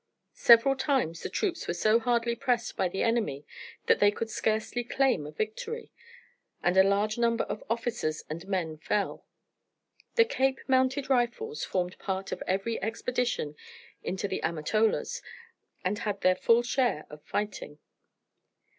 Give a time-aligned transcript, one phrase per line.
[0.33, 3.45] Several times the troops were so hardly pressed by the enemy
[3.85, 5.91] that they could scarcely claim a victory,
[6.63, 9.27] and a large number of officers and men fell.
[10.15, 13.55] The Cape Mounted Rifles formed part of every expedition
[14.03, 15.21] into the Amatolas,
[15.85, 17.77] and had their full share of fighting.